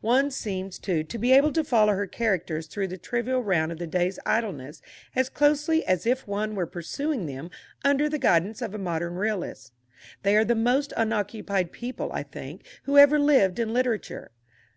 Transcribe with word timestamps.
One 0.00 0.32
seems, 0.32 0.76
too, 0.76 1.04
to 1.04 1.18
be 1.18 1.30
able 1.30 1.52
to 1.52 1.62
follow 1.62 1.92
her 1.94 2.08
characters 2.08 2.66
through 2.66 2.88
the 2.88 2.98
trivial 2.98 3.44
round 3.44 3.70
of 3.70 3.78
the 3.78 3.86
day's 3.86 4.18
idleness 4.26 4.82
as 5.14 5.28
closely 5.28 5.86
as 5.86 6.04
if 6.04 6.26
one 6.26 6.56
were 6.56 6.66
pursuing 6.66 7.26
them 7.26 7.48
under 7.84 8.08
the 8.08 8.18
guidance 8.18 8.60
of 8.60 8.74
a 8.74 8.78
modern 8.78 9.14
realist. 9.14 9.72
They 10.24 10.36
are 10.36 10.44
the 10.44 10.56
most 10.56 10.92
unoccupied 10.96 11.70
people, 11.70 12.10
I 12.12 12.24
think, 12.24 12.66
who 12.86 12.98
ever 12.98 13.20
lived 13.20 13.60
in 13.60 13.72
literature. 13.72 14.32